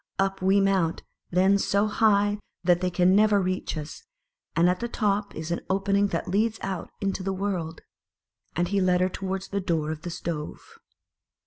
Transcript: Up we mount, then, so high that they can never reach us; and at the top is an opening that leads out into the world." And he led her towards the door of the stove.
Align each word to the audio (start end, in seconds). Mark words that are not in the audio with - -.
Up 0.17 0.41
we 0.41 0.59
mount, 0.59 1.03
then, 1.29 1.59
so 1.59 1.85
high 1.85 2.39
that 2.63 2.81
they 2.81 2.89
can 2.89 3.15
never 3.15 3.39
reach 3.39 3.77
us; 3.77 4.03
and 4.55 4.67
at 4.67 4.79
the 4.79 4.87
top 4.87 5.35
is 5.35 5.51
an 5.51 5.61
opening 5.69 6.07
that 6.07 6.27
leads 6.27 6.57
out 6.63 6.89
into 7.01 7.21
the 7.21 7.31
world." 7.31 7.81
And 8.55 8.69
he 8.69 8.81
led 8.81 9.01
her 9.01 9.09
towards 9.09 9.49
the 9.49 9.61
door 9.61 9.91
of 9.91 10.01
the 10.01 10.09
stove. 10.09 10.79